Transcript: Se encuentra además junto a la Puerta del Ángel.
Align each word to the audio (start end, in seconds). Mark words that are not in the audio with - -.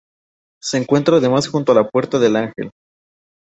Se 0.59 0.79
encuentra 0.79 1.17
además 1.17 1.47
junto 1.47 1.73
a 1.73 1.75
la 1.75 1.87
Puerta 1.87 2.17
del 2.17 2.35
Ángel. 2.35 2.71